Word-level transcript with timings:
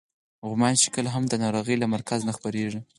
غوماشې 0.47 0.89
کله 0.95 1.09
هم 1.15 1.23
د 1.29 1.33
ناروغۍ 1.43 1.75
له 1.79 1.87
مرکز 1.95 2.19
نه 2.27 2.33
خپرېږي. 2.37 2.79